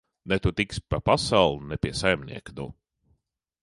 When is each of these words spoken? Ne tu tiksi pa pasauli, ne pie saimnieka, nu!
Ne 0.29 0.37
tu 0.43 0.51
tiksi 0.57 0.81
pa 0.89 0.99
pasauli, 1.07 1.69
ne 1.69 1.75
pie 1.81 1.93
saimnieka, 2.01 2.51
nu! 2.57 2.67